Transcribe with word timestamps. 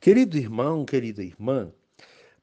Querido 0.00 0.38
irmão, 0.38 0.86
querida 0.86 1.22
irmã, 1.22 1.70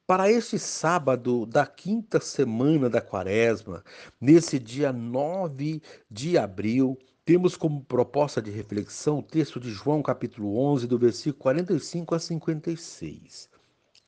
para 0.06 0.30
este 0.30 0.60
sábado 0.60 1.44
da 1.44 1.66
quinta 1.66 2.20
semana 2.20 2.88
da 2.88 3.00
quaresma, 3.00 3.82
nesse 4.20 4.60
dia 4.60 4.92
9 4.92 5.82
de 6.08 6.38
abril, 6.38 6.96
temos 7.24 7.56
como 7.56 7.82
proposta 7.82 8.40
de 8.40 8.52
reflexão 8.52 9.18
o 9.18 9.22
texto 9.24 9.58
de 9.58 9.72
João, 9.72 10.02
capítulo 10.04 10.56
11, 10.56 10.86
do 10.86 10.96
versículo 10.96 11.42
45 11.42 12.14
a 12.14 12.20
56. 12.20 13.50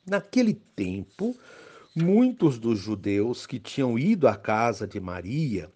Naquele 0.06 0.54
tempo, 0.54 1.36
muitos 1.92 2.56
dos 2.56 2.78
judeus 2.78 3.48
que 3.48 3.58
tinham 3.58 3.98
ido 3.98 4.28
à 4.28 4.36
casa 4.36 4.86
de 4.86 5.00
Maria 5.00 5.68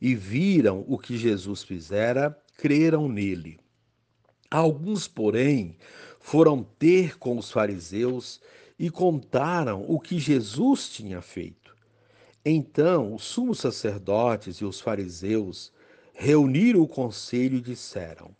e 0.00 0.14
viram 0.14 0.84
o 0.86 0.96
que 0.96 1.18
Jesus 1.18 1.64
fizera, 1.64 2.40
creram 2.56 3.08
nele. 3.08 3.58
Alguns, 4.48 5.08
porém, 5.08 5.76
foram 6.26 6.64
ter 6.64 7.16
com 7.20 7.38
os 7.38 7.52
fariseus 7.52 8.40
e 8.76 8.90
contaram 8.90 9.84
o 9.88 10.00
que 10.00 10.18
Jesus 10.18 10.88
tinha 10.88 11.22
feito. 11.22 11.76
Então 12.44 13.14
os 13.14 13.22
sumos 13.22 13.60
sacerdotes 13.60 14.56
e 14.56 14.64
os 14.64 14.80
fariseus 14.80 15.72
reuniram 16.12 16.80
o 16.80 16.88
conselho 16.88 17.58
e 17.58 17.60
disseram: 17.60 18.34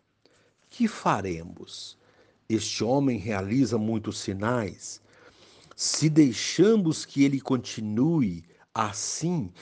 Que 0.68 0.88
faremos? 0.88 1.96
Este 2.48 2.82
homem 2.82 3.18
realiza 3.18 3.78
muitos 3.78 4.18
sinais. 4.18 5.00
Se 5.76 6.10
deixamos 6.10 7.04
que 7.04 7.22
ele 7.22 7.40
continue 7.40 8.44
assim, 8.74 9.52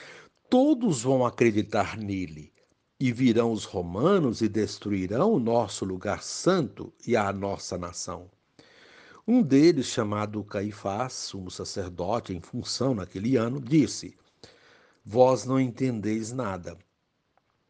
todos 0.49 1.03
vão 1.03 1.23
acreditar 1.23 1.95
nele 1.95 2.54
e 2.99 3.11
virão 3.11 3.51
os 3.51 3.65
romanos 3.65 4.41
e 4.41 4.47
destruirão 4.47 5.33
o 5.33 5.39
nosso 5.39 5.83
lugar 5.83 6.23
santo 6.23 6.93
e 7.05 7.15
a 7.15 7.31
nossa 7.33 7.77
nação. 7.77 8.29
Um 9.27 9.41
deles, 9.41 9.87
chamado 9.87 10.43
Caifás, 10.43 11.13
sumo 11.13 11.51
sacerdote 11.51 12.33
em 12.33 12.39
função 12.39 12.93
naquele 12.93 13.35
ano, 13.35 13.59
disse: 13.59 14.15
Vós 15.03 15.45
não 15.45 15.59
entendeis 15.59 16.31
nada. 16.31 16.77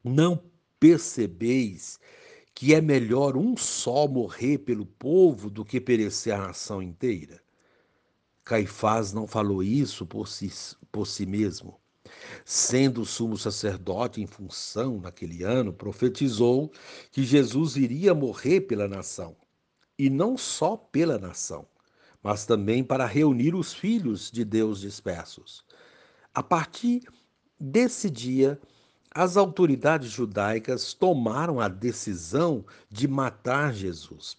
Não 0.04 0.44
percebeis 0.80 1.98
que 2.54 2.74
é 2.74 2.82
melhor 2.82 3.36
um 3.36 3.58
só 3.58 4.08
morrer 4.08 4.60
pelo 4.60 4.86
povo 4.86 5.50
do 5.50 5.66
que 5.66 5.82
perecer 5.82 6.34
a 6.34 6.48
nação 6.48 6.82
inteira? 6.82 7.42
Caifás 8.44 9.12
não 9.12 9.26
falou 9.26 9.64
isso 9.64 10.06
por 10.06 10.28
si, 10.28 10.52
por 10.92 11.08
si 11.08 11.26
mesmo 11.26 11.80
Sendo 12.44 13.06
sumo 13.06 13.38
sacerdote 13.38 14.22
em 14.22 14.28
função 14.28 15.00
naquele 15.00 15.44
ano, 15.44 15.74
profetizou 15.74 16.72
que 17.12 17.24
Jesus 17.24 17.76
iria 17.76 18.14
morrer 18.14 18.62
pela 18.62 18.88
nação. 18.88 19.36
E 19.98 20.10
não 20.10 20.38
só 20.38 20.76
pela 20.76 21.18
nação, 21.18 21.66
mas 22.22 22.46
também 22.46 22.84
para 22.84 23.06
reunir 23.06 23.56
os 23.56 23.74
filhos 23.74 24.30
de 24.32 24.44
Deus 24.44 24.82
dispersos. 24.82 25.64
A 26.34 26.44
partir 26.44 27.02
desse 27.60 28.10
dia, 28.10 28.60
as 29.12 29.38
autoridades 29.38 30.12
judaicas 30.12 30.94
tomaram 30.94 31.62
a 31.62 31.70
decisão 31.70 32.66
de 32.90 33.08
matar 33.08 33.74
Jesus. 33.74 34.38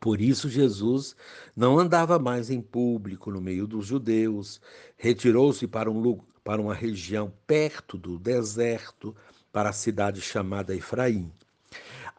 Por 0.00 0.20
isso, 0.20 0.48
Jesus 0.48 1.16
não 1.56 1.78
andava 1.78 2.18
mais 2.18 2.50
em 2.50 2.60
público 2.60 3.30
no 3.30 3.40
meio 3.40 3.66
dos 3.66 3.86
judeus, 3.86 4.60
retirou-se 4.96 5.66
para 5.66 5.90
um 5.90 6.00
para 6.44 6.60
uma 6.60 6.74
região 6.74 7.32
perto 7.46 7.96
do 7.96 8.18
deserto, 8.18 9.16
para 9.50 9.70
a 9.70 9.72
cidade 9.72 10.20
chamada 10.20 10.76
Efraim. 10.76 11.32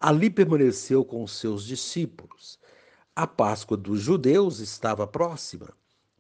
Ali 0.01 0.29
permaneceu 0.29 1.05
com 1.05 1.25
seus 1.27 1.63
discípulos. 1.63 2.59
A 3.15 3.27
Páscoa 3.27 3.77
dos 3.77 4.01
judeus 4.01 4.59
estava 4.59 5.05
próxima. 5.05 5.69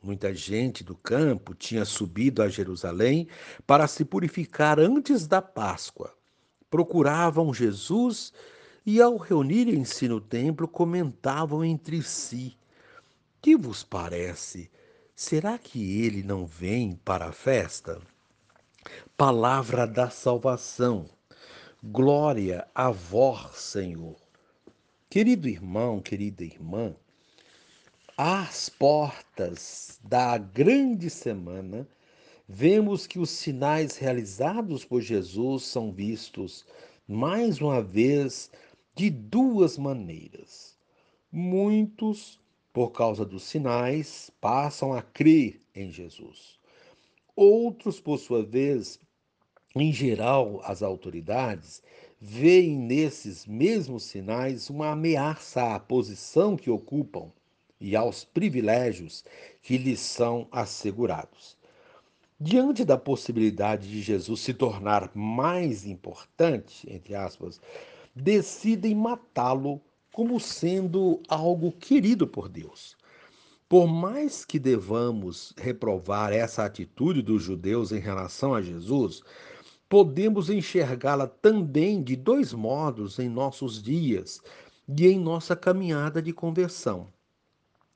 Muita 0.01 0.35
gente 0.35 0.83
do 0.83 0.95
campo 0.95 1.55
tinha 1.55 1.83
subido 1.83 2.43
a 2.43 2.47
Jerusalém 2.47 3.27
para 3.65 3.87
se 3.87 4.05
purificar 4.05 4.79
antes 4.79 5.25
da 5.25 5.41
Páscoa. 5.41 6.13
Procuravam 6.69 7.51
Jesus 7.53 8.31
e, 8.85 9.01
ao 9.01 9.17
reunirem-se 9.17 10.07
no 10.07 10.21
templo, 10.21 10.67
comentavam 10.67 11.65
entre 11.65 12.03
si: 12.03 12.55
Que 13.41 13.57
vos 13.57 13.83
parece? 13.83 14.69
Será 15.17 15.57
que 15.57 16.03
ele 16.03 16.21
não 16.23 16.45
vem 16.45 16.93
para 16.93 17.27
a 17.27 17.31
festa? 17.31 18.01
Palavra 19.15 19.87
da 19.87 20.09
salvação. 20.09 21.09
Glória 21.81 22.67
a 22.75 22.91
vós, 22.91 23.55
Senhor. 23.55 24.17
Querido 25.09 25.47
irmão, 25.47 26.01
querida 26.01 26.43
irmã, 26.43 26.93
às 28.17 28.67
portas 28.67 29.97
da 30.03 30.37
grande 30.37 31.09
semana, 31.09 31.87
vemos 32.45 33.07
que 33.07 33.17
os 33.17 33.29
sinais 33.29 33.95
realizados 33.95 34.83
por 34.83 34.99
Jesus 34.99 35.63
são 35.63 35.93
vistos 35.93 36.65
mais 37.07 37.61
uma 37.61 37.81
vez 37.81 38.51
de 38.93 39.09
duas 39.09 39.77
maneiras. 39.77 40.77
Muitos 41.31 42.37
por 42.75 42.91
causa 42.91 43.23
dos 43.23 43.43
sinais, 43.43 44.29
passam 44.41 44.91
a 44.91 45.01
crer 45.01 45.61
em 45.73 45.89
Jesus. 45.89 46.59
Outros, 47.33 48.01
por 48.01 48.17
sua 48.17 48.43
vez, 48.43 48.99
em 49.73 49.93
geral, 49.93 50.59
as 50.61 50.83
autoridades, 50.83 51.81
veem 52.19 52.77
nesses 52.77 53.45
mesmos 53.45 54.03
sinais 54.03 54.69
uma 54.69 54.91
ameaça 54.91 55.73
à 55.73 55.79
posição 55.79 56.57
que 56.57 56.69
ocupam 56.69 57.31
e 57.79 57.95
aos 57.95 58.25
privilégios 58.25 59.23
que 59.61 59.77
lhes 59.77 60.01
são 60.01 60.45
assegurados. 60.51 61.55
Diante 62.37 62.83
da 62.83 62.97
possibilidade 62.97 63.87
de 63.87 64.01
Jesus 64.01 64.41
se 64.41 64.53
tornar 64.53 65.09
mais 65.15 65.85
importante, 65.85 66.85
entre 66.93 67.15
aspas, 67.15 67.57
decidem 68.13 68.93
matá-lo 68.93 69.81
como 70.15 70.39
sendo 70.39 71.21
algo 71.27 71.73
querido 71.73 72.25
por 72.25 72.47
Deus. 72.47 72.95
Por 73.67 73.85
mais 73.85 74.45
que 74.45 74.57
devamos 74.57 75.53
reprovar 75.57 76.31
essa 76.31 76.63
atitude 76.63 77.21
dos 77.21 77.43
judeus 77.43 77.91
em 77.91 77.99
relação 77.99 78.53
a 78.53 78.61
Jesus, 78.61 79.21
podemos 79.89 80.49
enxergá-la 80.49 81.27
também 81.27 82.01
de 82.01 82.15
dois 82.15 82.53
modos 82.53 83.19
em 83.19 83.27
nossos 83.27 83.83
dias 83.83 84.39
e 84.87 85.05
em 85.05 85.19
nossa 85.19 85.53
caminhada 85.53 86.21
de 86.21 86.31
conversão. 86.31 87.09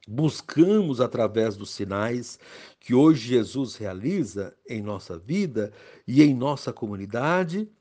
Buscamos, 0.05 0.99
através 0.99 1.55
dos 1.55 1.69
sinais 1.69 2.37
que 2.81 2.93
hoje 2.93 3.29
Jesus 3.29 3.77
realiza 3.77 4.53
em 4.67 4.81
nossa 4.81 5.17
vida 5.17 5.71
e 6.05 6.21
em 6.21 6.35
nossa 6.35 6.73
comunidade, 6.73 7.71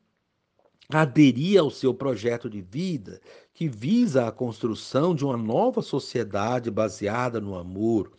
aderir 0.90 1.60
ao 1.60 1.70
seu 1.70 1.92
projeto 1.92 2.48
de 2.48 2.62
vida 2.62 3.20
que 3.52 3.68
visa 3.68 4.26
a 4.26 4.32
construção 4.32 5.14
de 5.14 5.24
uma 5.24 5.36
nova 5.36 5.82
sociedade 5.82 6.70
baseada 6.70 7.40
no 7.40 7.56
amor, 7.56 8.12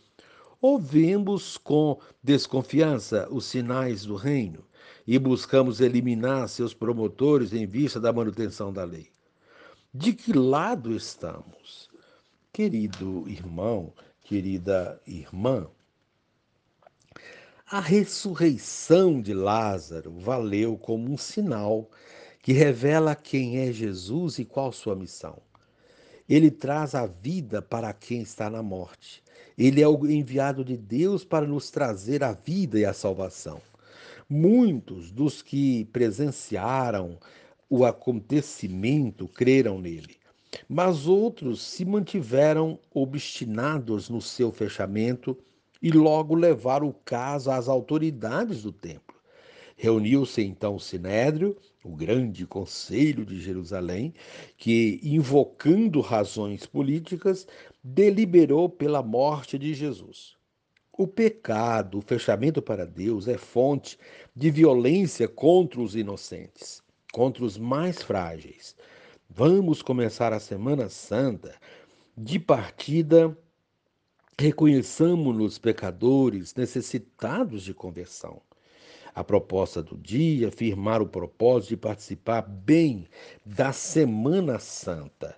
ou 0.60 0.78
vemos 0.78 1.56
com 1.56 1.98
desconfiança 2.22 3.26
os 3.30 3.46
sinais 3.46 4.04
do 4.04 4.14
reino 4.14 4.64
e 5.06 5.18
buscamos 5.18 5.80
eliminar 5.80 6.48
seus 6.48 6.72
promotores 6.72 7.52
em 7.52 7.66
vista 7.66 7.98
da 7.98 8.12
manutenção 8.12 8.72
da 8.72 8.84
lei? 8.84 9.08
De 9.92 10.12
que 10.12 10.32
lado 10.32 10.94
estamos? 10.94 11.90
Querido 12.52 13.28
irmão, 13.28 13.92
querida 14.20 15.00
irmã, 15.06 15.66
a 17.66 17.80
ressurreição 17.80 19.20
de 19.20 19.32
Lázaro 19.32 20.12
valeu 20.18 20.76
como 20.76 21.10
um 21.10 21.16
sinal 21.16 21.88
que 22.42 22.52
revela 22.52 23.14
quem 23.14 23.58
é 23.58 23.72
Jesus 23.72 24.38
e 24.38 24.44
qual 24.44 24.72
sua 24.72 24.96
missão. 24.96 25.38
Ele 26.28 26.50
traz 26.50 26.94
a 26.94 27.06
vida 27.06 27.60
para 27.60 27.92
quem 27.92 28.22
está 28.22 28.48
na 28.48 28.62
morte. 28.62 29.22
Ele 29.58 29.82
é 29.82 29.88
o 29.88 30.06
enviado 30.06 30.64
de 30.64 30.76
Deus 30.76 31.24
para 31.24 31.46
nos 31.46 31.70
trazer 31.70 32.22
a 32.22 32.32
vida 32.32 32.78
e 32.78 32.84
a 32.84 32.92
salvação. 32.92 33.60
Muitos 34.28 35.10
dos 35.10 35.42
que 35.42 35.86
presenciaram 35.86 37.18
o 37.68 37.84
acontecimento 37.84 39.28
creram 39.28 39.80
nele, 39.80 40.16
mas 40.68 41.06
outros 41.06 41.62
se 41.62 41.84
mantiveram 41.84 42.78
obstinados 42.94 44.08
no 44.08 44.20
seu 44.20 44.52
fechamento 44.52 45.36
e 45.82 45.90
logo 45.90 46.34
levaram 46.34 46.88
o 46.88 46.94
caso 47.04 47.50
às 47.50 47.68
autoridades 47.68 48.62
do 48.62 48.72
templo. 48.72 49.16
Reuniu-se 49.76 50.42
então 50.42 50.76
o 50.76 50.80
Sinédrio, 50.80 51.56
o 51.84 51.94
grande 51.94 52.46
conselho 52.46 53.24
de 53.24 53.40
Jerusalém, 53.40 54.14
que, 54.56 55.00
invocando 55.02 56.00
razões 56.00 56.66
políticas, 56.66 57.46
deliberou 57.82 58.68
pela 58.68 59.02
morte 59.02 59.58
de 59.58 59.72
Jesus. 59.74 60.36
O 60.92 61.06
pecado, 61.06 61.98
o 61.98 62.02
fechamento 62.02 62.60
para 62.60 62.84
Deus, 62.84 63.26
é 63.26 63.38
fonte 63.38 63.98
de 64.36 64.50
violência 64.50 65.26
contra 65.26 65.80
os 65.80 65.96
inocentes, 65.96 66.82
contra 67.12 67.44
os 67.44 67.56
mais 67.56 68.02
frágeis. 68.02 68.76
Vamos 69.28 69.80
começar 69.80 70.32
a 70.32 70.40
Semana 70.40 70.88
Santa 70.90 71.54
de 72.16 72.38
partida 72.38 73.34
reconheçamos-nos 74.40 75.58
pecadores 75.58 76.54
necessitados 76.54 77.62
de 77.62 77.74
conversão. 77.74 78.40
A 79.14 79.24
proposta 79.24 79.82
do 79.82 79.96
dia, 79.96 80.48
afirmar 80.48 81.02
o 81.02 81.06
propósito 81.06 81.70
de 81.70 81.76
participar 81.76 82.42
bem 82.42 83.06
da 83.44 83.72
Semana 83.72 84.58
Santa. 84.58 85.36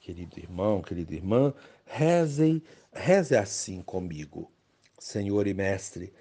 Querido 0.00 0.38
irmão, 0.38 0.80
querida 0.80 1.14
irmã, 1.14 1.52
reze, 1.84 2.62
reze 2.92 3.36
assim 3.36 3.82
comigo. 3.82 4.50
Senhor 4.98 5.46
e 5.46 5.54
Mestre, 5.54 6.12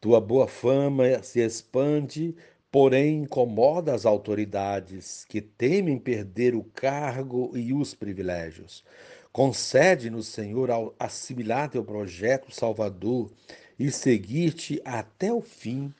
tua 0.00 0.20
boa 0.20 0.46
fama 0.46 1.22
se 1.22 1.40
expande, 1.40 2.34
porém 2.70 3.22
incomoda 3.22 3.94
as 3.94 4.06
autoridades 4.06 5.24
que 5.24 5.40
temem 5.40 5.98
perder 5.98 6.54
o 6.54 6.62
cargo 6.62 7.56
e 7.56 7.72
os 7.72 7.94
privilégios. 7.94 8.84
Concede-nos, 9.32 10.28
Senhor, 10.28 10.70
ao 10.70 10.94
assimilar 10.98 11.70
teu 11.70 11.84
projeto 11.84 12.52
salvador 12.52 13.30
e 13.78 13.90
seguir-te 13.90 14.80
até 14.84 15.32
o 15.32 15.40
fim. 15.40 15.92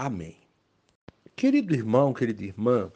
Amém. 0.00 0.36
Querido 1.34 1.74
irmão, 1.74 2.14
querida 2.14 2.44
irmã, 2.44 2.92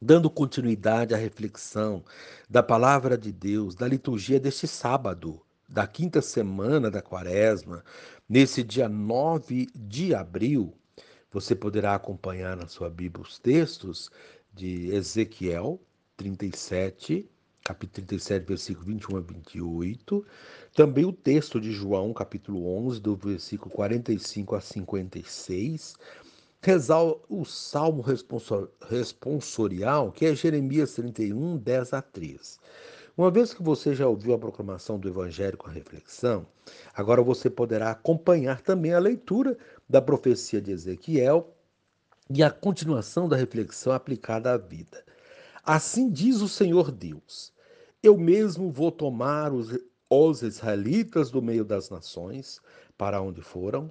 dando 0.00 0.30
continuidade 0.30 1.12
à 1.12 1.16
reflexão 1.16 2.04
da 2.48 2.62
palavra 2.62 3.18
de 3.18 3.32
Deus, 3.32 3.74
da 3.74 3.88
liturgia 3.88 4.38
deste 4.38 4.68
sábado, 4.68 5.42
da 5.68 5.84
quinta 5.84 6.22
semana 6.22 6.92
da 6.92 7.02
quaresma, 7.02 7.84
nesse 8.28 8.62
dia 8.62 8.88
9 8.88 9.66
de 9.74 10.14
abril, 10.14 10.72
você 11.28 11.56
poderá 11.56 11.96
acompanhar 11.96 12.56
na 12.56 12.68
sua 12.68 12.88
Bíblia 12.88 13.26
os 13.26 13.40
textos 13.40 14.08
de 14.54 14.94
Ezequiel 14.94 15.80
37, 16.16 17.28
capítulo 17.64 18.06
37, 18.06 18.46
versículo 18.46 18.86
21 18.86 19.16
a 19.16 19.20
28. 19.20 20.26
Também 20.74 21.04
o 21.04 21.12
texto 21.12 21.60
de 21.60 21.70
João, 21.72 22.12
capítulo 22.12 22.66
11, 22.86 23.00
do 23.00 23.16
versículo 23.16 23.70
45 23.70 24.54
a 24.54 24.60
56. 24.60 25.96
Rezar 26.60 27.02
o 27.28 27.44
salmo 27.44 28.04
responsorial, 28.88 30.12
que 30.12 30.26
é 30.26 30.34
Jeremias 30.34 30.94
31, 30.94 31.56
10 31.56 31.92
a 31.92 32.02
13. 32.02 32.58
Uma 33.16 33.30
vez 33.30 33.52
que 33.52 33.62
você 33.62 33.94
já 33.94 34.06
ouviu 34.06 34.32
a 34.32 34.38
proclamação 34.38 34.98
do 34.98 35.08
Evangelho 35.08 35.58
com 35.58 35.68
a 35.68 35.72
reflexão, 35.72 36.46
agora 36.94 37.22
você 37.22 37.50
poderá 37.50 37.90
acompanhar 37.90 38.62
também 38.62 38.94
a 38.94 38.98
leitura 38.98 39.58
da 39.88 40.00
profecia 40.00 40.62
de 40.62 40.70
Ezequiel 40.70 41.54
e 42.30 42.42
a 42.42 42.50
continuação 42.50 43.28
da 43.28 43.36
reflexão 43.36 43.92
aplicada 43.92 44.52
à 44.52 44.56
vida. 44.56 45.04
Assim 45.64 46.10
diz 46.10 46.40
o 46.40 46.48
Senhor 46.48 46.90
Deus: 46.90 47.52
Eu 48.02 48.18
mesmo 48.18 48.68
vou 48.68 48.90
tomar 48.90 49.52
os, 49.52 49.78
os 50.10 50.42
israelitas 50.42 51.30
do 51.30 51.40
meio 51.40 51.64
das 51.64 51.88
nações, 51.88 52.60
para 52.98 53.22
onde 53.22 53.42
foram, 53.42 53.90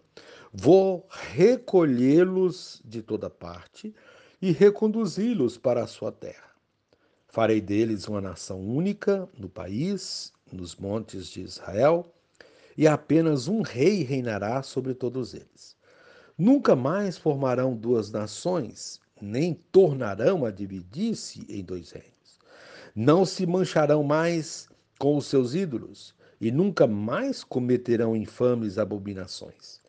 vou 0.52 1.08
recolhê-los 1.10 2.82
de 2.84 3.02
toda 3.02 3.30
parte 3.30 3.96
e 4.42 4.52
reconduzi-los 4.52 5.58
para 5.58 5.84
a 5.84 5.88
sua 5.88 6.12
terra. 6.12 6.52
Farei 7.30 7.62
deles 7.62 8.06
uma 8.06 8.20
nação 8.20 8.60
única 8.60 9.30
no 9.38 9.48
país, 9.48 10.34
nos 10.52 10.76
montes 10.76 11.28
de 11.28 11.42
Israel, 11.42 12.14
e 12.78 12.86
apenas 12.86 13.48
um 13.48 13.62
rei 13.62 14.04
reinará 14.04 14.62
sobre 14.62 14.94
todos 14.94 15.34
eles. 15.34 15.78
Nunca 16.38 16.76
mais 16.76 17.18
formarão 17.18 17.76
duas 17.76 18.12
nações, 18.12 19.00
nem 19.22 19.54
tornarão 19.72 20.46
a 20.46 20.52
dividir-se 20.52 21.46
em 21.50 21.64
dois 21.64 21.92
reinos. 21.92 22.40
Não 22.96 23.26
se 23.26 23.46
mancharão 23.46 24.04
mais 24.04 24.68
com 25.00 25.18
os 25.18 25.28
seus 25.28 25.56
ídolos, 25.56 26.14
e 26.42 26.52
nunca 26.52 26.88
mais 26.88 27.44
cometerão 27.44 28.16
infames 28.16 28.80
abominações. 28.80 29.80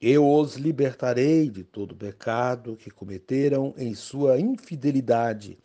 Eu 0.00 0.28
os 0.28 0.56
libertarei 0.56 1.50
de 1.50 1.62
todo 1.62 1.94
pecado 1.94 2.76
que 2.76 2.90
cometeram 2.90 3.74
em 3.76 3.94
sua 3.94 4.40
infidelidade 4.40 5.58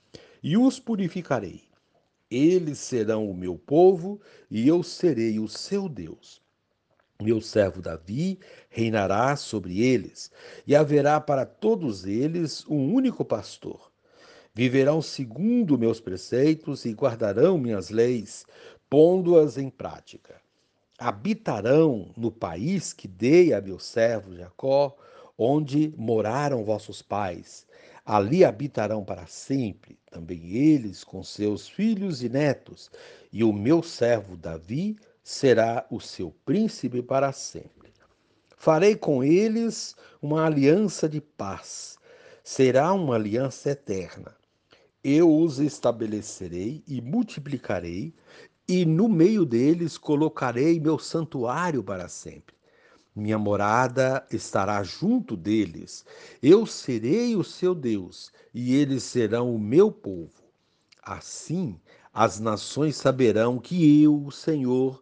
e 0.44 0.58
os 0.58 0.80
purificarei. 0.80 1.64
Eles 2.30 2.78
serão 2.78 3.30
o 3.30 3.34
meu 3.34 3.58
povo 3.58 4.20
e 4.52 4.68
eu 4.68 4.84
serei 4.84 5.40
o 5.40 5.48
seu 5.48 5.88
Deus. 5.88 6.42
Meu 7.20 7.42
servo 7.42 7.82
Davi 7.82 8.40
reinará 8.70 9.36
sobre 9.36 9.82
eles, 9.82 10.32
e 10.68 10.76
haverá 10.76 11.20
para 11.20 11.48
todos 11.48 12.06
eles 12.06 12.64
um 12.68 12.94
único 12.94 13.26
pastor. 13.26 13.92
Viverão 14.54 15.02
segundo 15.02 15.80
meus 15.80 16.00
preceitos 16.00 16.86
e 16.86 16.94
guardarão 16.94 17.58
minhas 17.58 17.90
leis, 17.90 18.46
pondo-as 18.88 19.58
em 19.58 19.68
prática. 19.68 20.40
Habitarão 21.00 22.12
no 22.16 22.32
país 22.32 22.94
que 22.94 23.08
dei 23.08 23.52
a 23.52 23.62
meu 23.62 23.80
servo 23.80 24.36
Jacó, 24.36 24.96
onde 25.36 25.92
moraram 25.98 26.64
vossos 26.64 27.02
pais. 27.02 27.66
Ali 28.06 28.46
habitarão 28.46 29.04
para 29.04 29.26
sempre, 29.26 29.98
também 30.12 30.56
eles 30.56 31.04
com 31.04 31.24
seus 31.24 31.68
filhos 31.68 32.24
e 32.24 32.30
netos, 32.30 32.92
e 33.34 33.44
o 33.44 33.52
meu 33.52 33.82
servo 33.82 34.38
Davi 34.38 34.96
será 35.30 35.86
o 35.92 36.00
seu 36.00 36.34
príncipe 36.46 37.02
para 37.02 37.34
sempre. 37.34 37.92
Farei 38.56 38.96
com 38.96 39.22
eles 39.22 39.94
uma 40.22 40.46
aliança 40.46 41.10
de 41.10 41.20
paz, 41.20 41.98
será 42.42 42.94
uma 42.94 43.16
aliança 43.16 43.72
eterna. 43.72 44.34
Eu 45.04 45.30
os 45.30 45.60
estabelecerei 45.60 46.82
e 46.88 47.02
multiplicarei, 47.02 48.14
e 48.70 48.86
no 48.86 49.10
meio 49.10 49.44
deles 49.46 49.98
colocarei 49.98 50.80
meu 50.80 50.98
santuário 50.98 51.84
para 51.84 52.08
sempre. 52.08 52.56
Minha 53.14 53.38
morada 53.38 54.26
estará 54.32 54.82
junto 54.82 55.36
deles. 55.36 56.06
Eu 56.42 56.66
serei 56.66 57.36
o 57.36 57.44
seu 57.44 57.76
Deus, 57.76 58.32
e 58.54 58.76
eles 58.76 59.04
serão 59.04 59.54
o 59.54 59.60
meu 59.60 59.92
povo. 59.92 60.42
Assim, 61.04 61.78
as 62.14 62.40
nações 62.40 62.96
saberão 62.96 63.60
que 63.60 64.02
eu, 64.02 64.24
o 64.24 64.32
Senhor, 64.32 65.02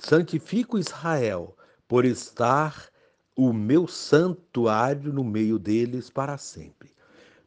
santifico 0.00 0.78
Israel, 0.78 1.54
por 1.86 2.04
estar 2.04 2.88
o 3.36 3.52
meu 3.52 3.86
santuário 3.86 5.12
no 5.12 5.22
meio 5.22 5.58
deles 5.58 6.08
para 6.08 6.38
sempre. 6.38 6.90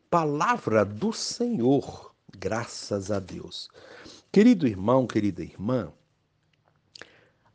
Palavra 0.10 0.86
do 0.86 1.12
Senhor, 1.12 2.14
graças 2.38 3.12
a 3.12 3.20
Deus. 3.20 3.70
Querido 4.32 4.68
irmão, 4.68 5.08
querida 5.08 5.42
irmã, 5.44 5.92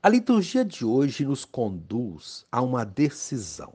a 0.03 0.09
liturgia 0.09 0.65
de 0.65 0.85
hoje 0.85 1.25
nos 1.25 1.45
conduz 1.45 2.45
a 2.51 2.61
uma 2.61 2.85
decisão: 2.85 3.75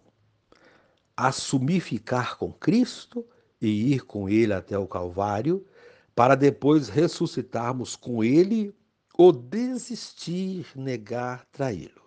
assumir 1.15 1.79
ficar 1.79 2.37
com 2.37 2.51
Cristo 2.51 3.25
e 3.61 3.93
ir 3.93 4.01
com 4.01 4.27
Ele 4.27 4.53
até 4.53 4.77
o 4.77 4.87
Calvário, 4.87 5.65
para 6.13 6.35
depois 6.35 6.89
ressuscitarmos 6.89 7.95
com 7.95 8.23
Ele 8.23 8.75
ou 9.17 9.31
desistir, 9.31 10.67
negar, 10.75 11.45
traí-lo. 11.51 12.01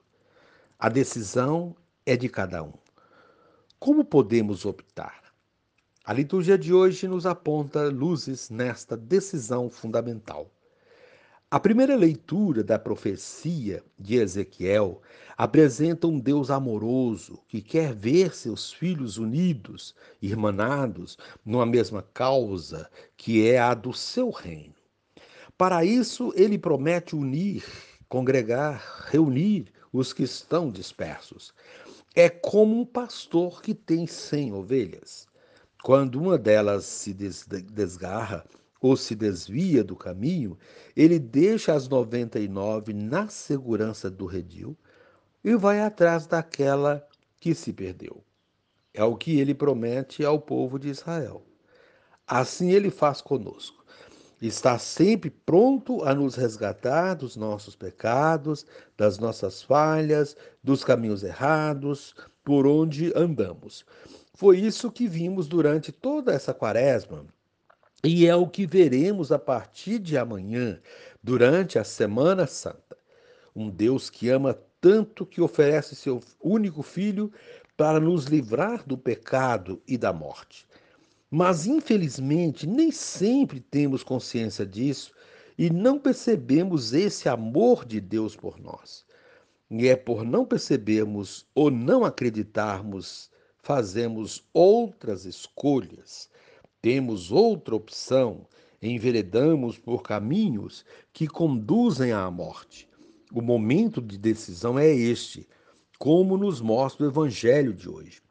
A 0.78 0.88
decisão 0.88 1.76
é 2.04 2.16
de 2.16 2.28
cada 2.28 2.62
um. 2.62 2.72
Como 3.78 4.04
podemos 4.04 4.64
optar? 4.64 5.26
A 6.04 6.12
liturgia 6.12 6.56
de 6.56 6.72
hoje 6.72 7.08
nos 7.08 7.26
aponta 7.26 7.88
luzes 7.88 8.48
nesta 8.48 8.96
decisão 8.96 9.68
fundamental. 9.68 10.50
A 11.50 11.58
primeira 11.58 11.96
leitura 11.96 12.62
da 12.62 12.78
profecia 12.78 13.82
de 13.98 14.16
Ezequiel 14.16 15.00
apresenta 15.36 16.06
um 16.06 16.18
Deus 16.18 16.50
amoroso 16.50 17.38
que 17.48 17.60
quer 17.60 17.94
ver 17.94 18.34
seus 18.34 18.72
filhos 18.72 19.16
unidos, 19.16 19.94
irmanados, 20.20 21.16
numa 21.44 21.66
mesma 21.66 22.02
causa, 22.02 22.90
que 23.16 23.48
é 23.48 23.58
a 23.58 23.74
do 23.74 23.92
seu 23.92 24.30
reino. 24.30 24.75
Para 25.58 25.86
isso, 25.86 26.34
ele 26.36 26.58
promete 26.58 27.16
unir, 27.16 27.64
congregar, 28.10 29.06
reunir 29.08 29.72
os 29.90 30.12
que 30.12 30.22
estão 30.22 30.70
dispersos. 30.70 31.54
É 32.14 32.28
como 32.28 32.78
um 32.78 32.84
pastor 32.84 33.62
que 33.62 33.74
tem 33.74 34.06
cem 34.06 34.52
ovelhas. 34.52 35.26
Quando 35.82 36.20
uma 36.20 36.36
delas 36.36 36.84
se 36.84 37.14
desgarra 37.14 38.44
ou 38.82 38.98
se 38.98 39.14
desvia 39.14 39.82
do 39.82 39.96
caminho, 39.96 40.58
ele 40.94 41.18
deixa 41.18 41.72
as 41.72 41.88
noventa 41.88 42.38
e 42.38 42.48
nove 42.48 42.92
na 42.92 43.28
segurança 43.28 44.10
do 44.10 44.26
redil 44.26 44.76
e 45.42 45.56
vai 45.56 45.80
atrás 45.80 46.26
daquela 46.26 47.06
que 47.40 47.54
se 47.54 47.72
perdeu. 47.72 48.22
É 48.92 49.02
o 49.04 49.16
que 49.16 49.40
ele 49.40 49.54
promete 49.54 50.22
ao 50.22 50.38
povo 50.38 50.78
de 50.78 50.88
Israel. 50.88 51.46
Assim 52.26 52.72
ele 52.72 52.90
faz 52.90 53.22
conosco 53.22 53.75
está 54.40 54.78
sempre 54.78 55.30
pronto 55.30 56.04
a 56.04 56.14
nos 56.14 56.34
resgatar 56.34 57.14
dos 57.14 57.36
nossos 57.36 57.74
pecados, 57.74 58.66
das 58.96 59.18
nossas 59.18 59.62
falhas, 59.62 60.36
dos 60.62 60.84
caminhos 60.84 61.22
errados, 61.22 62.14
por 62.44 62.66
onde 62.66 63.12
andamos. 63.16 63.84
Foi 64.34 64.58
isso 64.58 64.92
que 64.92 65.08
vimos 65.08 65.48
durante 65.48 65.90
toda 65.90 66.32
essa 66.32 66.52
quaresma. 66.52 67.24
E 68.04 68.26
é 68.26 68.36
o 68.36 68.46
que 68.46 68.66
veremos 68.66 69.32
a 69.32 69.38
partir 69.38 69.98
de 69.98 70.18
amanhã, 70.18 70.78
durante 71.22 71.78
a 71.78 71.84
Semana 71.84 72.46
Santa. 72.46 72.96
Um 73.54 73.70
Deus 73.70 74.10
que 74.10 74.28
ama 74.28 74.56
tanto 74.80 75.24
que 75.24 75.40
oferece 75.40 75.96
seu 75.96 76.20
único 76.40 76.82
filho 76.82 77.32
para 77.76 77.98
nos 77.98 78.26
livrar 78.26 78.84
do 78.86 78.96
pecado 78.96 79.82
e 79.88 79.96
da 79.98 80.12
morte. 80.12 80.65
Mas, 81.38 81.66
infelizmente, 81.66 82.66
nem 82.66 82.90
sempre 82.90 83.60
temos 83.60 84.02
consciência 84.02 84.64
disso 84.64 85.12
e 85.58 85.68
não 85.68 85.98
percebemos 85.98 86.94
esse 86.94 87.28
amor 87.28 87.84
de 87.84 88.00
Deus 88.00 88.34
por 88.34 88.58
nós. 88.58 89.04
E 89.70 89.86
é 89.86 89.94
por 89.94 90.24
não 90.24 90.46
percebermos 90.46 91.46
ou 91.54 91.70
não 91.70 92.06
acreditarmos, 92.06 93.30
fazemos 93.58 94.48
outras 94.54 95.26
escolhas, 95.26 96.30
temos 96.80 97.30
outra 97.30 97.76
opção, 97.76 98.46
enveredamos 98.80 99.76
por 99.76 100.02
caminhos 100.02 100.86
que 101.12 101.28
conduzem 101.28 102.12
à 102.12 102.30
morte. 102.30 102.88
O 103.30 103.42
momento 103.42 104.00
de 104.00 104.16
decisão 104.16 104.78
é 104.78 104.88
este, 104.90 105.46
como 105.98 106.38
nos 106.38 106.62
mostra 106.62 107.04
o 107.04 107.10
evangelho 107.10 107.74
de 107.74 107.90
hoje. 107.90 108.25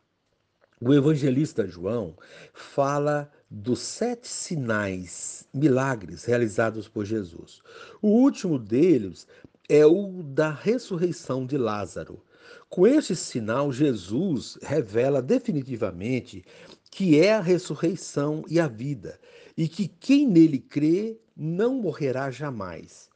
O 0.81 0.93
evangelista 0.93 1.65
João 1.65 2.17
fala 2.53 3.31
dos 3.49 3.79
sete 3.79 4.27
sinais, 4.27 5.47
milagres 5.53 6.25
realizados 6.25 6.89
por 6.89 7.05
Jesus. 7.05 7.61
O 8.01 8.09
último 8.09 8.59
deles 8.59 9.25
é 9.69 9.85
o 9.85 10.21
da 10.21 10.51
ressurreição 10.51 11.45
de 11.45 11.57
Lázaro. 11.57 12.21
Com 12.69 12.85
este 12.85 13.15
sinal, 13.15 13.71
Jesus 13.71 14.57
revela 14.61 15.21
definitivamente 15.21 16.43
que 16.91 17.19
é 17.19 17.33
a 17.33 17.41
ressurreição 17.41 18.43
e 18.49 18.59
a 18.59 18.67
vida, 18.67 19.17
e 19.55 19.69
que 19.69 19.87
quem 19.87 20.27
nele 20.27 20.59
crê 20.59 21.17
não 21.35 21.75
morrerá 21.75 22.29
jamais. 22.29 23.09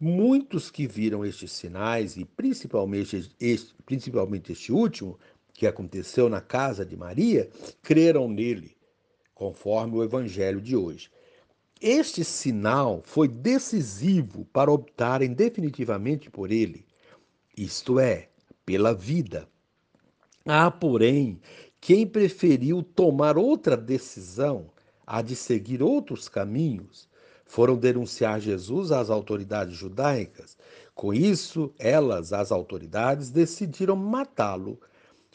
Muitos 0.00 0.70
que 0.70 0.86
viram 0.86 1.24
estes 1.24 1.52
sinais, 1.52 2.16
e 2.16 2.24
principalmente 2.24 3.30
este, 3.38 3.74
principalmente 3.86 4.52
este 4.52 4.72
último, 4.72 5.18
que 5.54 5.66
aconteceu 5.66 6.28
na 6.28 6.42
casa 6.42 6.84
de 6.84 6.96
Maria, 6.96 7.48
creram 7.82 8.28
nele, 8.28 8.76
conforme 9.34 9.96
o 9.96 10.04
evangelho 10.04 10.60
de 10.60 10.76
hoje. 10.76 11.10
Este 11.80 12.22
sinal 12.24 13.00
foi 13.04 13.28
decisivo 13.28 14.44
para 14.52 14.70
optarem 14.70 15.32
definitivamente 15.32 16.30
por 16.30 16.50
ele, 16.50 16.84
isto 17.56 17.98
é, 17.98 18.28
pela 18.66 18.92
vida. 18.92 19.48
Há, 20.44 20.70
porém, 20.70 21.40
quem 21.80 22.06
preferiu 22.06 22.82
tomar 22.82 23.38
outra 23.38 23.76
decisão, 23.76 24.70
a 25.06 25.22
de 25.22 25.36
seguir 25.36 25.82
outros 25.82 26.28
caminhos, 26.28 27.08
foram 27.44 27.76
denunciar 27.76 28.40
Jesus 28.40 28.90
às 28.90 29.10
autoridades 29.10 29.76
judaicas. 29.76 30.56
Com 30.94 31.12
isso, 31.12 31.72
elas, 31.78 32.32
as 32.32 32.50
autoridades, 32.50 33.30
decidiram 33.30 33.96
matá-lo. 33.96 34.80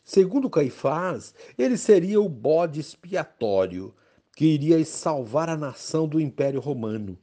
Segundo 0.10 0.50
Caifás, 0.50 1.36
ele 1.56 1.78
seria 1.78 2.20
o 2.20 2.28
bode 2.28 2.80
expiatório 2.80 3.94
que 4.36 4.44
iria 4.44 4.84
salvar 4.84 5.50
a 5.50 5.56
nação 5.56 6.08
do 6.08 6.20
Império 6.20 6.60
Romano. 6.60 7.16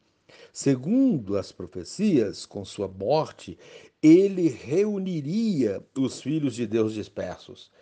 Segundo 0.52 1.36
as 1.36 1.50
profecias, 1.50 2.46
com 2.46 2.64
sua 2.64 2.86
morte, 2.86 3.58
ele 4.00 4.48
reuniria 4.48 5.84
os 5.98 6.22
filhos 6.22 6.54
de 6.54 6.64
Deus 6.64 6.94
dispersos. 6.94 7.72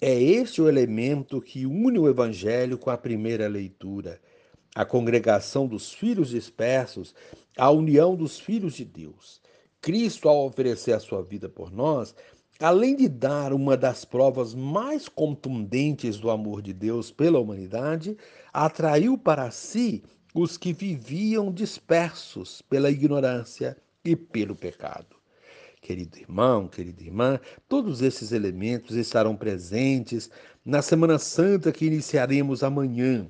É 0.00 0.22
este 0.22 0.62
o 0.62 0.68
elemento 0.68 1.40
que 1.40 1.66
une 1.66 1.98
o 1.98 2.08
Evangelho 2.08 2.78
com 2.78 2.90
a 2.90 2.96
primeira 2.96 3.48
leitura 3.48 4.20
a 4.72 4.84
congregação 4.84 5.66
dos 5.66 5.92
filhos 5.92 6.28
dispersos, 6.28 7.12
a 7.58 7.72
união 7.72 8.14
dos 8.14 8.38
filhos 8.38 8.74
de 8.74 8.84
Deus. 8.84 9.42
Cristo, 9.84 10.30
ao 10.30 10.46
oferecer 10.46 10.92
a 10.92 11.00
sua 11.00 11.22
vida 11.22 11.46
por 11.46 11.70
nós, 11.70 12.14
além 12.60 12.96
de 12.96 13.08
dar 13.08 13.52
uma 13.52 13.76
das 13.76 14.04
provas 14.04 14.54
mais 14.54 15.08
contundentes 15.08 16.18
do 16.18 16.30
amor 16.30 16.62
de 16.62 16.72
Deus 16.72 17.10
pela 17.10 17.38
humanidade, 17.38 18.16
atraiu 18.52 19.18
para 19.18 19.50
si 19.50 20.02
os 20.34 20.56
que 20.56 20.72
viviam 20.72 21.52
dispersos 21.52 22.62
pela 22.62 22.90
ignorância 22.90 23.76
e 24.04 24.16
pelo 24.16 24.54
pecado. 24.54 25.16
Querido 25.80 26.18
irmão, 26.18 26.66
querida 26.66 27.02
irmã, 27.02 27.38
todos 27.68 28.00
esses 28.00 28.32
elementos 28.32 28.96
estarão 28.96 29.36
presentes 29.36 30.30
na 30.64 30.80
Semana 30.80 31.18
Santa 31.18 31.70
que 31.70 31.86
iniciaremos 31.86 32.62
amanhã, 32.62 33.28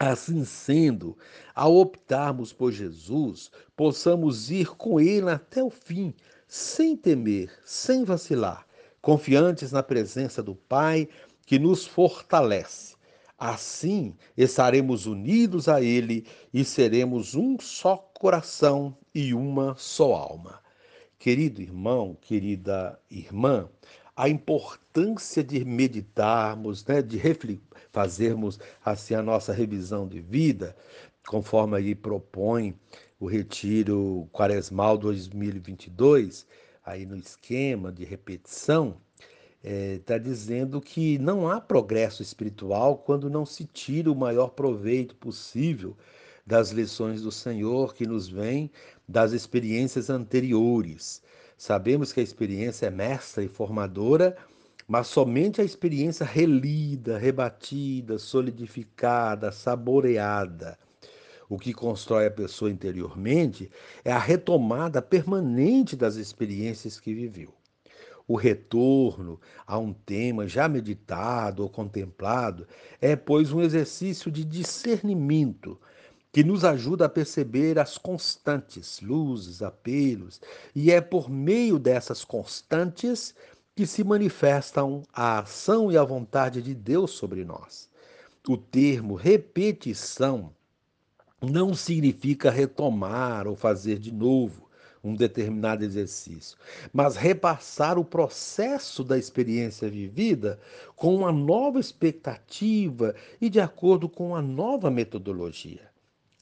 Assim 0.00 0.44
sendo, 0.44 1.18
ao 1.52 1.74
optarmos 1.74 2.52
por 2.52 2.70
Jesus, 2.70 3.50
possamos 3.74 4.48
ir 4.48 4.68
com 4.76 5.00
Ele 5.00 5.28
até 5.28 5.60
o 5.60 5.70
fim, 5.70 6.14
sem 6.48 6.96
temer, 6.96 7.52
sem 7.64 8.04
vacilar, 8.04 8.66
confiantes 9.02 9.70
na 9.70 9.82
presença 9.82 10.42
do 10.42 10.54
Pai 10.54 11.06
que 11.44 11.58
nos 11.58 11.86
fortalece. 11.86 12.96
Assim 13.38 14.16
estaremos 14.36 15.06
unidos 15.06 15.68
a 15.68 15.80
Ele 15.82 16.26
e 16.52 16.64
seremos 16.64 17.34
um 17.34 17.60
só 17.60 17.96
coração 17.96 18.96
e 19.14 19.32
uma 19.34 19.76
só 19.76 20.14
alma. 20.14 20.60
Querido 21.18 21.60
irmão, 21.60 22.16
querida 22.20 22.98
irmã, 23.10 23.68
a 24.16 24.28
importância 24.28 25.44
de 25.44 25.64
meditarmos, 25.64 26.84
né, 26.86 27.02
de 27.02 27.20
fazermos 27.92 28.58
assim 28.84 29.14
a 29.14 29.22
nossa 29.22 29.52
revisão 29.52 30.08
de 30.08 30.20
vida, 30.20 30.74
conforme 31.26 31.76
aí 31.76 31.94
propõe 31.94 32.74
o 33.20 33.26
Retiro 33.26 34.28
Quaresmal 34.32 34.96
2022, 34.96 36.46
aí 36.84 37.04
no 37.04 37.16
esquema 37.16 37.90
de 37.90 38.04
repetição, 38.04 39.00
está 39.62 39.68
é, 39.70 39.98
tá 39.98 40.18
dizendo 40.18 40.80
que 40.80 41.18
não 41.18 41.50
há 41.50 41.60
progresso 41.60 42.22
espiritual 42.22 42.98
quando 42.98 43.28
não 43.28 43.44
se 43.44 43.64
tira 43.64 44.10
o 44.10 44.16
maior 44.16 44.50
proveito 44.50 45.16
possível 45.16 45.96
das 46.46 46.70
lições 46.70 47.20
do 47.20 47.32
Senhor 47.32 47.92
que 47.94 48.06
nos 48.06 48.28
vêm 48.28 48.70
das 49.06 49.32
experiências 49.32 50.08
anteriores. 50.08 51.22
Sabemos 51.56 52.12
que 52.12 52.20
a 52.20 52.22
experiência 52.22 52.86
é 52.86 52.90
mestra 52.90 53.42
e 53.42 53.48
formadora, 53.48 54.36
mas 54.86 55.08
somente 55.08 55.60
a 55.60 55.64
experiência 55.64 56.24
relida, 56.24 57.18
rebatida, 57.18 58.16
solidificada, 58.16 59.50
saboreada. 59.50 60.78
O 61.48 61.58
que 61.58 61.72
constrói 61.72 62.26
a 62.26 62.30
pessoa 62.30 62.70
interiormente 62.70 63.70
é 64.04 64.12
a 64.12 64.18
retomada 64.18 65.00
permanente 65.00 65.96
das 65.96 66.16
experiências 66.16 67.00
que 67.00 67.14
viveu. 67.14 67.54
O 68.26 68.36
retorno 68.36 69.40
a 69.66 69.78
um 69.78 69.94
tema 69.94 70.46
já 70.46 70.68
meditado 70.68 71.62
ou 71.62 71.70
contemplado 71.70 72.68
é, 73.00 73.16
pois, 73.16 73.50
um 73.52 73.62
exercício 73.62 74.30
de 74.30 74.44
discernimento 74.44 75.80
que 76.30 76.44
nos 76.44 76.62
ajuda 76.62 77.06
a 77.06 77.08
perceber 77.08 77.78
as 77.78 77.96
constantes, 77.96 79.00
luzes, 79.00 79.62
apelos, 79.62 80.42
e 80.74 80.90
é 80.92 81.00
por 81.00 81.30
meio 81.30 81.78
dessas 81.78 82.22
constantes 82.22 83.34
que 83.74 83.86
se 83.86 84.04
manifestam 84.04 85.02
a 85.10 85.38
ação 85.38 85.90
e 85.90 85.96
a 85.96 86.04
vontade 86.04 86.60
de 86.60 86.74
Deus 86.74 87.12
sobre 87.12 87.44
nós. 87.46 87.88
O 88.46 88.58
termo 88.58 89.14
repetição 89.14 90.52
não 91.40 91.74
significa 91.74 92.50
retomar 92.50 93.46
ou 93.46 93.54
fazer 93.54 93.98
de 93.98 94.12
novo 94.12 94.68
um 95.02 95.14
determinado 95.14 95.84
exercício, 95.84 96.58
mas 96.92 97.16
repassar 97.16 97.98
o 97.98 98.04
processo 98.04 99.04
da 99.04 99.16
experiência 99.16 99.88
vivida 99.88 100.58
com 100.96 101.14
uma 101.14 101.30
nova 101.30 101.78
expectativa 101.78 103.14
e 103.40 103.48
de 103.48 103.60
acordo 103.60 104.08
com 104.08 104.28
uma 104.28 104.42
nova 104.42 104.90
metodologia. 104.90 105.88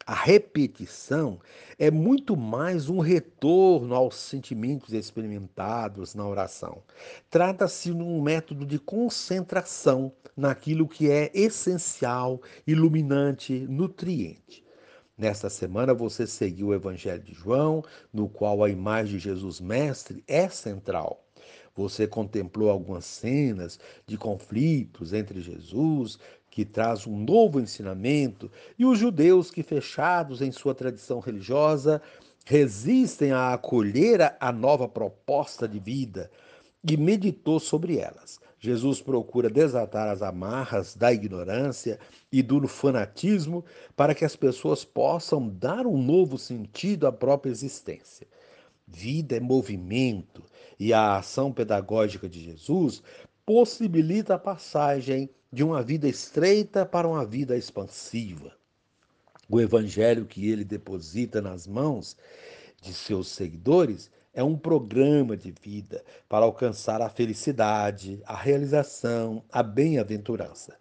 A 0.06 0.14
repetição 0.14 1.40
é 1.78 1.90
muito 1.90 2.36
mais 2.36 2.88
um 2.88 3.00
retorno 3.00 3.92
aos 3.92 4.14
sentimentos 4.14 4.92
experimentados 4.92 6.14
na 6.14 6.24
oração. 6.24 6.80
Trata-se 7.28 7.92
de 7.92 8.00
um 8.00 8.22
método 8.22 8.64
de 8.64 8.78
concentração 8.78 10.12
naquilo 10.36 10.86
que 10.86 11.10
é 11.10 11.30
essencial, 11.34 12.40
iluminante, 12.64 13.66
nutriente. 13.68 14.65
Nesta 15.18 15.48
semana 15.48 15.94
você 15.94 16.26
seguiu 16.26 16.68
o 16.68 16.74
Evangelho 16.74 17.22
de 17.22 17.32
João, 17.32 17.82
no 18.12 18.28
qual 18.28 18.62
a 18.62 18.68
imagem 18.68 19.16
de 19.16 19.24
Jesus 19.24 19.60
Mestre 19.60 20.22
é 20.28 20.46
central. 20.50 21.24
Você 21.74 22.06
contemplou 22.06 22.68
algumas 22.68 23.06
cenas 23.06 23.80
de 24.06 24.18
conflitos 24.18 25.14
entre 25.14 25.40
Jesus, 25.40 26.18
que 26.50 26.66
traz 26.66 27.06
um 27.06 27.16
novo 27.16 27.58
ensinamento, 27.58 28.50
e 28.78 28.84
os 28.84 28.98
judeus 28.98 29.50
que, 29.50 29.62
fechados 29.62 30.42
em 30.42 30.52
sua 30.52 30.74
tradição 30.74 31.18
religiosa, 31.18 32.02
resistem 32.44 33.32
a 33.32 33.54
acolher 33.54 34.36
a 34.38 34.52
nova 34.52 34.86
proposta 34.86 35.66
de 35.66 35.78
vida, 35.78 36.30
e 36.88 36.94
meditou 36.94 37.58
sobre 37.58 37.98
elas. 37.98 38.38
Jesus 38.66 39.00
procura 39.00 39.48
desatar 39.48 40.08
as 40.08 40.22
amarras 40.22 40.96
da 40.96 41.12
ignorância 41.12 42.00
e 42.32 42.42
do 42.42 42.66
fanatismo 42.66 43.64
para 43.94 44.12
que 44.12 44.24
as 44.24 44.34
pessoas 44.34 44.84
possam 44.84 45.48
dar 45.48 45.86
um 45.86 45.96
novo 45.96 46.36
sentido 46.36 47.06
à 47.06 47.12
própria 47.12 47.52
existência. 47.52 48.26
Vida 48.84 49.36
é 49.36 49.40
movimento, 49.40 50.42
E 50.80 50.92
a 50.92 51.16
ação 51.16 51.52
pedagógica 51.52 52.28
de 52.28 52.42
Jesus 52.42 53.04
possibilita 53.46 54.34
a 54.34 54.38
passagem 54.38 55.30
de 55.52 55.62
uma 55.62 55.80
vida 55.80 56.08
estreita 56.08 56.84
para 56.84 57.06
uma 57.06 57.24
vida 57.24 57.56
expansiva. 57.56 58.52
O 59.48 59.60
evangelho 59.60 60.26
que 60.26 60.50
ele 60.50 60.64
deposita 60.64 61.40
nas 61.40 61.68
mãos 61.68 62.16
de 62.82 62.92
seus 62.92 63.28
seguidores 63.28 64.10
é 64.36 64.44
um 64.44 64.54
programa 64.54 65.34
de 65.34 65.50
vida 65.50 66.04
para 66.28 66.44
alcançar 66.44 67.00
a 67.00 67.08
felicidade, 67.08 68.20
a 68.26 68.36
realização, 68.36 69.42
a 69.50 69.62
bem-aventurança. 69.62 70.76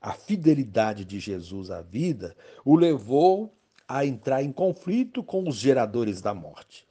A 0.00 0.12
fidelidade 0.12 1.04
de 1.04 1.18
Jesus 1.18 1.68
à 1.68 1.82
vida 1.82 2.36
o 2.64 2.76
levou 2.76 3.52
a 3.88 4.06
entrar 4.06 4.40
em 4.40 4.52
conflito 4.52 5.22
com 5.22 5.48
os 5.48 5.56
geradores 5.56 6.22
da 6.22 6.32
morte. 6.32 6.86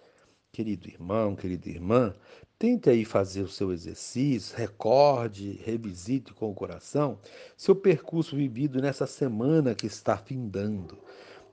Querido 0.51 0.89
irmão, 0.89 1.33
querida 1.33 1.69
irmã, 1.69 2.13
tente 2.59 2.89
aí 2.89 3.05
fazer 3.05 3.41
o 3.41 3.47
seu 3.47 3.71
exercício, 3.71 4.57
recorde, 4.57 5.61
revisite 5.63 6.33
com 6.33 6.51
o 6.51 6.53
coração 6.53 7.19
seu 7.55 7.73
percurso 7.73 8.35
vivido 8.35 8.81
nessa 8.81 9.07
semana 9.07 9.73
que 9.73 9.87
está 9.87 10.17
findando 10.17 10.97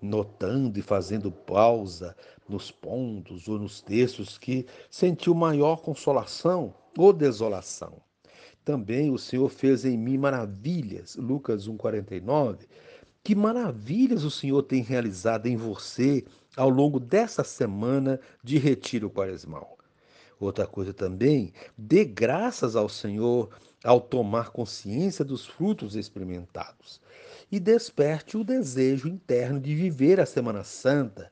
notando 0.00 0.78
e 0.78 0.82
fazendo 0.82 1.30
pausa 1.30 2.16
nos 2.48 2.70
pontos 2.70 3.48
ou 3.48 3.58
nos 3.58 3.80
textos 3.80 4.38
que 4.38 4.66
sentiu 4.90 5.34
maior 5.34 5.82
consolação 5.82 6.74
ou 6.96 7.12
desolação. 7.12 8.00
Também 8.64 9.10
o 9.10 9.18
Senhor 9.18 9.48
fez 9.48 9.84
em 9.84 9.96
mim 9.96 10.18
maravilhas, 10.18 11.16
Lucas 11.16 11.68
1,49. 11.68 12.66
Que 13.24 13.34
maravilhas 13.34 14.24
o 14.24 14.30
Senhor 14.30 14.62
tem 14.62 14.82
realizado 14.82 15.46
em 15.46 15.56
você 15.56 16.24
ao 16.56 16.68
longo 16.68 17.00
dessa 17.00 17.44
semana 17.44 18.20
de 18.42 18.58
retiro 18.58 19.10
quaresmal. 19.10 19.78
Outra 20.40 20.66
coisa 20.66 20.92
também, 20.92 21.52
dê 21.76 22.04
graças 22.04 22.76
ao 22.76 22.88
Senhor 22.88 23.48
ao 23.84 24.00
tomar 24.00 24.50
consciência 24.50 25.24
dos 25.24 25.46
frutos 25.46 25.94
experimentados 25.94 27.00
e 27.50 27.58
desperte 27.58 28.36
o 28.36 28.44
desejo 28.44 29.08
interno 29.08 29.60
de 29.60 29.74
viver 29.74 30.20
a 30.20 30.26
Semana 30.26 30.64
Santa 30.64 31.30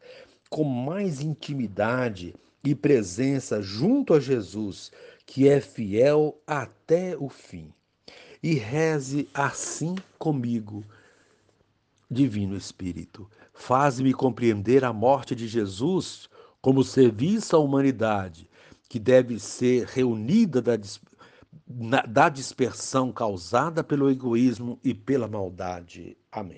com 0.48 0.64
mais 0.64 1.20
intimidade 1.20 2.34
e 2.64 2.74
presença 2.74 3.60
junto 3.60 4.14
a 4.14 4.20
Jesus, 4.20 4.90
que 5.24 5.48
é 5.48 5.60
fiel 5.60 6.40
até 6.46 7.16
o 7.16 7.28
fim. 7.28 7.72
E 8.42 8.54
reze 8.54 9.28
assim 9.34 9.96
comigo. 10.18 10.84
Divino 12.08 12.56
Espírito, 12.56 13.28
faz-me 13.52 14.12
compreender 14.14 14.84
a 14.84 14.92
morte 14.92 15.34
de 15.34 15.48
Jesus 15.48 16.28
como 16.60 16.84
serviço 16.84 17.56
à 17.56 17.58
humanidade, 17.58 18.48
que 18.88 19.00
deve 19.00 19.40
ser 19.40 19.86
reunida 19.86 20.62
da, 20.62 20.76
da 21.66 22.28
dispersão 22.28 23.12
causada 23.12 23.82
pelo 23.82 24.08
egoísmo 24.08 24.78
e 24.84 24.94
pela 24.94 25.26
maldade. 25.26 26.16
Amém. 26.30 26.54